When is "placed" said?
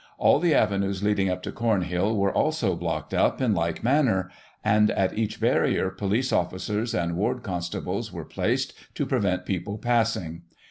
8.25-8.73